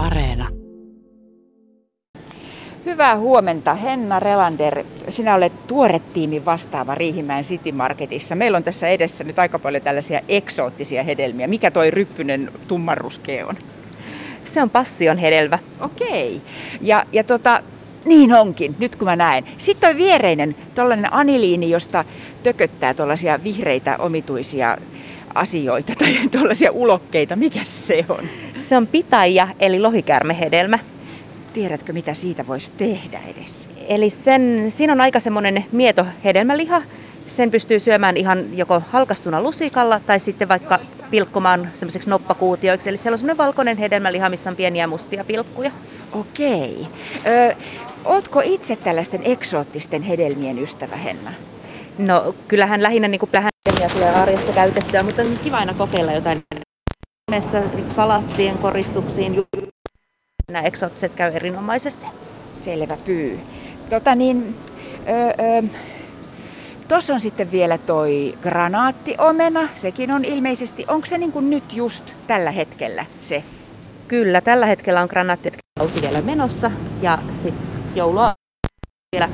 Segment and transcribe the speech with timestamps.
[0.00, 0.48] Areena.
[2.84, 4.84] Hyvää huomenta, Henna Relander.
[5.08, 8.34] Sinä olet tuoretiimin vastaava Riihimäen City Marketissa.
[8.34, 11.46] Meillä on tässä edessä nyt aika paljon tällaisia eksoottisia hedelmiä.
[11.46, 13.56] Mikä toi ryppynen tummanruskea on?
[14.44, 15.58] Se on passion hedelmä.
[15.80, 16.40] Okei.
[16.80, 17.62] Ja, ja tota,
[18.04, 19.44] niin onkin, nyt kun mä näen.
[19.56, 22.04] Sitten on viereinen tuollainen aniliini, josta
[22.42, 24.78] tököttää tuollaisia vihreitä omituisia
[25.34, 27.36] asioita tai tuollaisia ulokkeita.
[27.36, 28.24] Mikä se on?
[28.70, 30.78] Se on pitaija eli lohikärmehedelmä.
[31.52, 33.68] Tiedätkö, mitä siitä voisi tehdä edes?
[33.88, 36.82] Eli sen, siinä on aika semmoinen mieto hedelmäliha.
[37.26, 40.78] Sen pystyy syömään ihan joko halkastuna lusikalla tai sitten vaikka
[41.10, 42.88] pilkkomaan semmoiseksi noppakuutioiksi.
[42.88, 45.70] Eli siellä on semmoinen valkoinen hedelmäliha, missä on pieniä mustia pilkkuja.
[46.12, 46.86] Okei.
[47.26, 47.54] Ö,
[48.04, 51.30] ootko itse tällaisten eksoottisten hedelmien ystävä, Henna?
[51.98, 53.30] No kyllähän lähinnä niin kuin
[53.92, 56.42] tulee arjessa käytettyä, mutta on kiva aina kokeilla jotain
[57.30, 57.62] näistä
[57.96, 59.44] salaattien koristuksiin.
[60.48, 62.06] Nämä eksoottiset käy erinomaisesti.
[62.52, 63.40] Selvä pyy.
[63.90, 64.56] Tota niin,
[65.08, 65.68] ö, ö,
[66.90, 72.04] Tuossa on sitten vielä toi granaattiomena, sekin on ilmeisesti, onko se niin kuin nyt just
[72.26, 73.44] tällä hetkellä se?
[74.08, 76.70] Kyllä, tällä hetkellä on granaattietkausi vielä menossa
[77.02, 78.34] ja sitten joulua
[79.16, 79.28] vielä,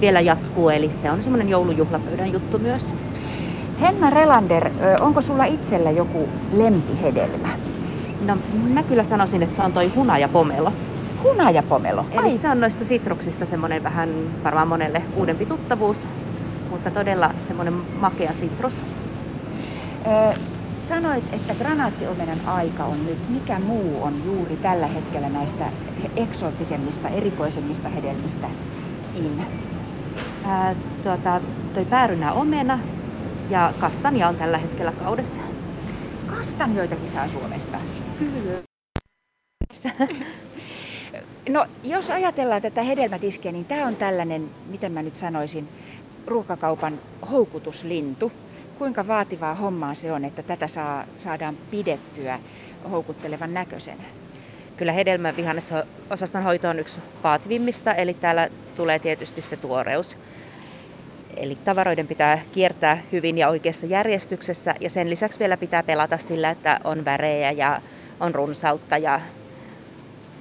[0.00, 2.92] vielä jatkuu, eli se on semmoinen joulujuhlapöydän juttu myös.
[3.80, 7.48] Henna Relander, onko sulla itsellä joku lempihedelmä?
[8.26, 8.36] No
[8.68, 10.72] mä kyllä sanoisin, että se on toi hunajapomelo.
[11.22, 12.06] Hunajapomelo?
[12.10, 14.10] Eli se on noista sitruksista semmoinen vähän
[14.44, 16.08] varmaan monelle uudempi tuttavuus,
[16.70, 18.82] mutta todella semmoinen makea sitrus.
[20.06, 20.32] Öö,
[20.88, 23.18] sanoit, että granaattiomenan aika on nyt.
[23.28, 25.64] Mikä muu on juuri tällä hetkellä näistä
[26.16, 28.46] eksoottisemmista, erikoisemmista hedelmistä
[29.16, 29.46] in?
[30.44, 31.40] Ää, tuota,
[31.74, 32.78] toi päärynä omena
[33.50, 35.40] ja kastania on tällä hetkellä kaudessa.
[36.26, 37.78] Kastanjoitakin saa Suomesta?
[38.18, 38.62] Kyllä.
[41.48, 45.68] No, jos ajatellaan tätä hedelmätiskiä, niin tämä on tällainen, miten mä nyt sanoisin,
[46.26, 48.32] ruokakaupan houkutuslintu.
[48.78, 52.40] Kuinka vaativaa hommaa se on, että tätä saa, saadaan pidettyä
[52.90, 54.02] houkuttelevan näköisenä?
[54.76, 60.16] Kyllä hedelmävihannesosaston hoito on yksi vaativimmista, eli täällä tulee tietysti se tuoreus.
[61.36, 66.50] Eli tavaroiden pitää kiertää hyvin ja oikeassa järjestyksessä ja sen lisäksi vielä pitää pelata sillä,
[66.50, 67.80] että on värejä ja
[68.20, 69.20] on runsautta ja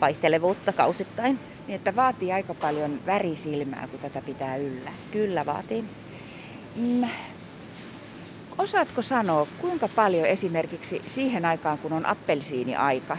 [0.01, 1.39] vaihtelevuutta kausittain.
[1.67, 4.91] Niin, että vaatii aika paljon värisilmää, kun tätä pitää yllä.
[5.11, 5.85] Kyllä vaatii.
[6.75, 7.03] Mm.
[8.57, 13.17] Osaatko sanoa, kuinka paljon esimerkiksi siihen aikaan, kun on appelsiini-aika,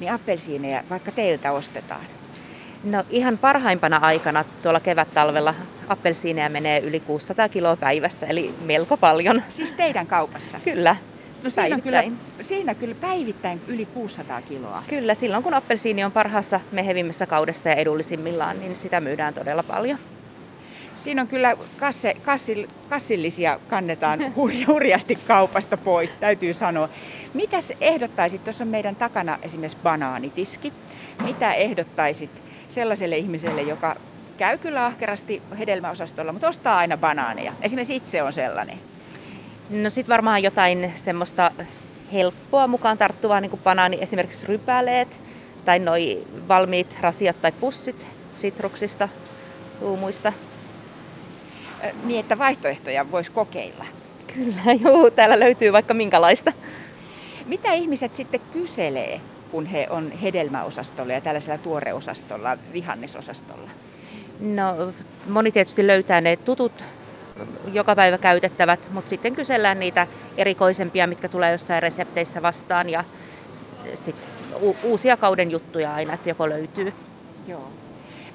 [0.00, 2.04] niin appelsiineja vaikka teiltä ostetaan?
[2.84, 5.54] No ihan parhaimpana aikana tuolla kevät-talvella
[5.88, 9.42] appelsiineja menee yli 600 kiloa päivässä, eli melko paljon.
[9.48, 10.60] Siis teidän kaupassa?
[10.64, 10.96] Kyllä.
[11.42, 12.04] No siinä on kyllä,
[12.40, 14.82] siinä kyllä päivittäin yli 600 kiloa.
[14.88, 19.98] Kyllä, silloin kun appelsiini on parhaassa mehevimmässä kaudessa ja edullisimmillaan, niin sitä myydään todella paljon.
[20.96, 24.34] Siinä on kyllä kasse, kassil, kassillisia kannetaan
[24.66, 26.88] hurjasti kaupasta pois, täytyy sanoa.
[27.34, 30.72] Mitäs ehdottaisit, tuossa on meidän takana esimerkiksi banaanitiski.
[31.24, 32.30] Mitä ehdottaisit
[32.68, 33.96] sellaiselle ihmiselle, joka
[34.38, 37.52] käy kyllä ahkerasti hedelmäosastolla, mutta ostaa aina banaaneja?
[37.62, 38.78] Esimerkiksi itse on sellainen.
[39.70, 41.50] No sit varmaan jotain semmoista
[42.12, 45.08] helppoa mukaan tarttuvaa, niin kuin banaani, esimerkiksi rypäleet
[45.64, 48.06] tai noi valmiit rasiat tai pussit
[48.36, 49.08] sitruksista,
[49.80, 50.32] luumuista.
[52.04, 53.84] Niin, että vaihtoehtoja voisi kokeilla.
[54.34, 56.52] Kyllä, joo, täällä löytyy vaikka minkälaista.
[57.46, 59.20] Mitä ihmiset sitten kyselee,
[59.50, 63.70] kun he on hedelmäosastolla ja tällaisella tuoreosastolla, vihannesosastolla?
[64.40, 64.92] No,
[65.28, 66.84] moni tietysti löytää ne tutut
[67.72, 70.06] joka päivä käytettävät, mutta sitten kysellään niitä
[70.36, 73.04] erikoisempia, mitkä tulee jossain resepteissä vastaan ja
[73.94, 74.16] sit
[74.62, 76.92] u- uusia kauden juttuja aina, että joko löytyy.
[77.46, 77.68] Joo.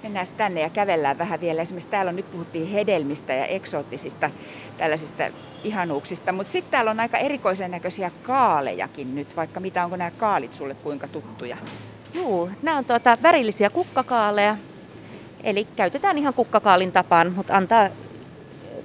[0.04, 1.62] Mennään tänne ja kävellään vähän vielä.
[1.62, 4.30] Esimerkiksi täällä on nyt puhuttiin hedelmistä ja eksoottisista
[4.78, 5.24] tällaisista
[5.64, 10.54] ihanuuksista, mutta sitten täällä on aika erikoisen näköisiä kaalejakin nyt, vaikka mitä onko nämä kaalit
[10.54, 11.58] sulle kuinka tuttuja?
[12.14, 14.58] Joo, nämä on tuota värillisiä kukkakaaleja.
[15.44, 17.90] Eli käytetään ihan kukkakaalin tapaan, mutta antaa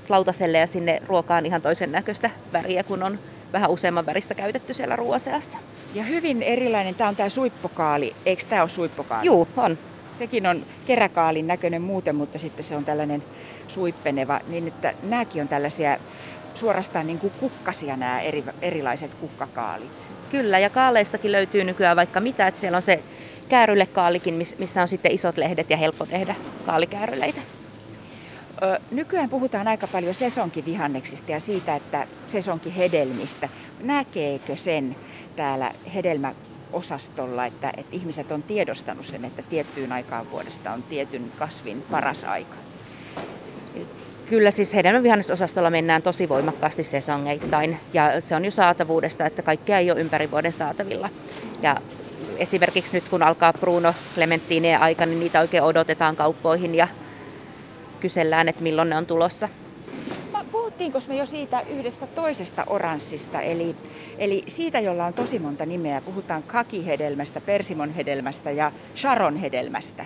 [0.09, 3.19] lautaselle ja sinne ruokaan ihan toisen näköistä väriä, kun on
[3.53, 5.59] vähän useamman väristä käytetty siellä ruoan seassa.
[5.95, 8.15] Ja hyvin erilainen, tämä on tämä suippokaali.
[8.27, 9.27] Eikö tämä ole suippokaali?
[9.27, 9.79] Joo, on.
[10.15, 13.23] Sekin on keräkaalin näköinen muuten, mutta sitten se on tällainen
[13.69, 15.99] suippeneva, niin että nämäkin on tällaisia
[16.55, 20.07] suorastaan niin kuin kukkasia nämä eri, erilaiset kukkakaalit.
[20.31, 23.03] Kyllä, ja kaaleistakin löytyy nykyään vaikka mitä, että siellä on se
[23.49, 26.35] käärylekaalikin, missä on sitten isot lehdet ja helppo tehdä
[26.67, 27.41] kaalikääryleitä.
[28.91, 33.49] Nykyään puhutaan aika paljon sesonkivihanneksista ja siitä, että sesonkihedelmistä.
[33.81, 34.97] Näkeekö sen
[35.37, 36.35] täällä hedelmä
[36.73, 42.25] osastolla, että, että ihmiset on tiedostanut sen, että tiettyyn aikaan vuodesta on tietyn kasvin paras
[42.25, 42.57] aika?
[44.27, 49.79] Kyllä siis hedelmän vihannesosastolla mennään tosi voimakkaasti sesongeittain ja se on jo saatavuudesta, että kaikkea
[49.79, 51.11] ei ole ympäri vuoden saatavilla.
[51.63, 51.77] Ja
[52.39, 56.89] esimerkiksi nyt kun alkaa Bruno Clementineen aika, niin niitä oikein odotetaan kauppoihin ja
[58.01, 59.49] kysellään, että milloin ne on tulossa.
[60.53, 63.77] Puhuttiinko me jo siitä yhdestä toisesta oranssista, eli,
[64.19, 66.01] eli siitä, jolla on tosi monta nimeä.
[66.01, 70.05] Puhutaan kakihedelmästä, persimonhedelmästä ja sharonhedelmästä.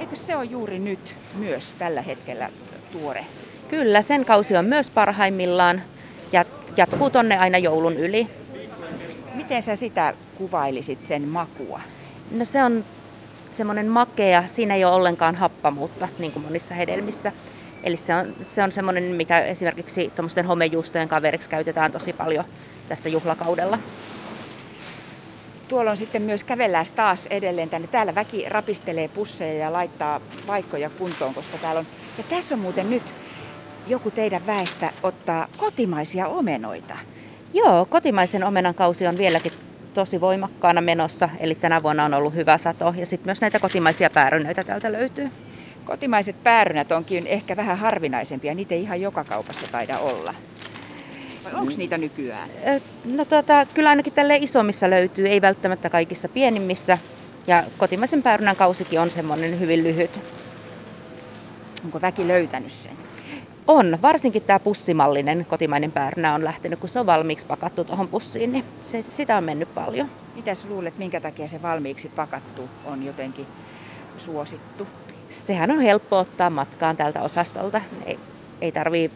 [0.00, 2.50] Eikö se ole juuri nyt myös tällä hetkellä
[2.92, 3.26] tuore?
[3.68, 5.82] Kyllä, sen kausi on myös parhaimmillaan
[6.32, 6.44] ja
[6.76, 8.26] jatkuu tonne aina joulun yli.
[9.34, 11.80] Miten sä sitä kuvailisit, sen makua?
[12.30, 12.84] No se on
[13.50, 17.32] semmoinen makea, siinä ei ole ollenkaan happamuutta, niin kuin monissa hedelmissä.
[17.82, 22.44] Eli se on, se on semmoinen, mitä esimerkiksi tuommoisten homejuustojen kaveriksi käytetään tosi paljon
[22.88, 23.78] tässä juhlakaudella.
[25.68, 27.88] Tuolla on sitten myös kävellään taas edelleen tänne.
[27.88, 31.86] Täällä väki rapistelee pusseja ja laittaa paikkoja kuntoon, koska täällä on...
[32.18, 33.14] Ja tässä on muuten nyt
[33.86, 36.96] joku teidän väestä ottaa kotimaisia omenoita.
[37.54, 39.52] Joo, kotimaisen omenan kausi on vieläkin
[39.94, 44.10] tosi voimakkaana menossa, eli tänä vuonna on ollut hyvä sato ja sitten myös näitä kotimaisia
[44.10, 45.30] päärynöitä täältä löytyy.
[45.84, 50.34] Kotimaiset päärynät onkin ehkä vähän harvinaisempia, niitä ei ihan joka kaupassa taida olla.
[51.44, 52.50] Vai onko niitä nykyään?
[53.04, 56.98] No tota, kyllä ainakin tälle isommissa löytyy, ei välttämättä kaikissa pienimmissä.
[57.46, 60.20] Ja kotimaisen päärynän kausikin on semmoinen hyvin lyhyt.
[61.84, 63.11] Onko väki löytänyt sen?
[63.66, 68.52] On, varsinkin tämä pussimallinen kotimainen päärynä on lähtenyt, kun se on valmiiksi pakattu tuohon pussiin,
[68.52, 70.10] niin se, sitä on mennyt paljon.
[70.34, 73.46] Mitäs luulet, minkä takia se valmiiksi pakattu on jotenkin
[74.16, 74.86] suosittu?
[75.30, 77.80] Sehän on helppo ottaa matkaan tältä osastolta.
[78.06, 78.18] Ei,
[78.60, 79.10] ei tarvii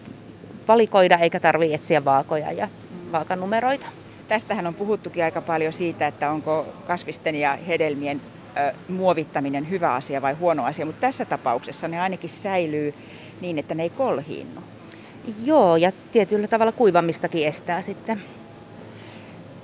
[0.69, 2.69] valikoida eikä tarvitse etsiä vaakoja ja
[3.12, 3.87] vaakanumeroita.
[4.28, 8.20] Tästähän on puhuttukin aika paljon siitä, että onko kasvisten ja hedelmien
[8.56, 12.94] ö, muovittaminen hyvä asia vai huono asia, mutta tässä tapauksessa ne ainakin säilyy
[13.41, 14.61] niin, että ne ei kolhiinnu.
[15.44, 18.23] Joo, ja tietyllä tavalla kuivamistakin estää sitten.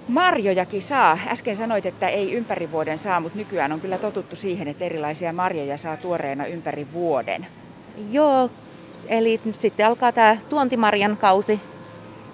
[0.09, 1.19] Marjojakin saa.
[1.29, 5.33] Äsken sanoit, että ei ympäri vuoden saa, mutta nykyään on kyllä totuttu siihen, että erilaisia
[5.33, 7.47] marjoja saa tuoreena ympäri vuoden.
[8.11, 8.51] Joo,
[9.09, 11.61] eli nyt sitten alkaa tämä tuontimarjan kausi.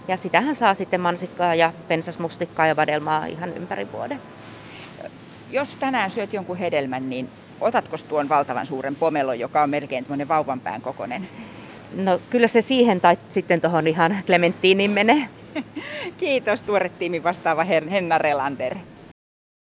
[0.08, 4.20] Ja sitähän saa sitten mansikkaa ja pensasmustikkaa ja vadelmaa ihan ympäri vuoden.
[5.50, 7.28] Jos tänään syöt jonkun hedelmän, niin
[7.60, 11.28] otatko tuon valtavan suuren pomelon, joka on melkein tuommoinen vauvanpään kokoinen?
[11.96, 15.28] No kyllä se siihen tai sitten tuohon ihan Clementtiiniin menee.
[16.18, 18.76] Kiitos tuore tiimi vastaava Henna Relander.